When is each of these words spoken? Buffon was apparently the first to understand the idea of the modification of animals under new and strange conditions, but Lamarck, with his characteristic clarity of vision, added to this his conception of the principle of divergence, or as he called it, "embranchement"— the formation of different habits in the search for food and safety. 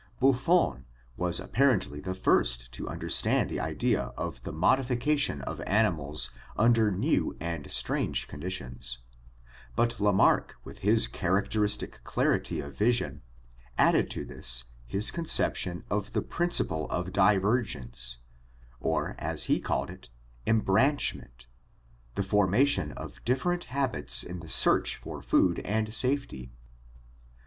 Buffon 0.19 0.85
was 1.15 1.39
apparently 1.39 1.99
the 1.99 2.15
first 2.15 2.71
to 2.71 2.87
understand 2.89 3.51
the 3.51 3.59
idea 3.59 4.11
of 4.17 4.41
the 4.41 4.51
modification 4.51 5.41
of 5.41 5.61
animals 5.67 6.31
under 6.57 6.89
new 6.89 7.37
and 7.39 7.69
strange 7.69 8.27
conditions, 8.27 8.97
but 9.75 9.99
Lamarck, 9.99 10.55
with 10.63 10.79
his 10.79 11.05
characteristic 11.05 12.03
clarity 12.03 12.59
of 12.61 12.75
vision, 12.75 13.21
added 13.77 14.09
to 14.09 14.25
this 14.25 14.63
his 14.87 15.11
conception 15.11 15.83
of 15.91 16.13
the 16.13 16.23
principle 16.23 16.87
of 16.89 17.13
divergence, 17.13 18.17
or 18.79 19.13
as 19.19 19.43
he 19.43 19.59
called 19.59 19.91
it, 19.91 20.09
"embranchement"— 20.47 21.45
the 22.15 22.23
formation 22.23 22.91
of 22.93 23.23
different 23.23 23.65
habits 23.65 24.23
in 24.23 24.39
the 24.39 24.49
search 24.49 24.95
for 24.95 25.21
food 25.21 25.59
and 25.59 25.93
safety. 25.93 26.51